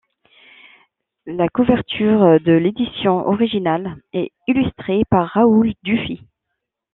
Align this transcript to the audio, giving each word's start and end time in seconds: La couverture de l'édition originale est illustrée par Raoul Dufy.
La 1.27 1.47
couverture 1.47 2.39
de 2.41 2.53
l'édition 2.53 3.23
originale 3.27 4.01
est 4.13 4.31
illustrée 4.47 5.03
par 5.11 5.27
Raoul 5.29 5.73
Dufy. 5.83 6.21